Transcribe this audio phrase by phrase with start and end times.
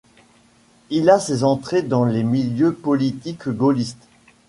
[0.89, 4.07] Il a ses entrées dans les milieux politiques gaullistes.